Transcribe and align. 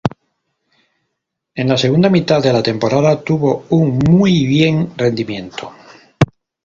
En 1.53 1.67
la 1.69 1.77
segunda 1.77 2.09
mitad 2.09 2.41
de 2.41 2.51
la 2.51 2.63
temporada 2.63 3.21
tuvo 3.23 3.65
un 3.69 3.99
muy 3.99 4.47
bien 4.47 4.93
rendimiento. 4.97 5.71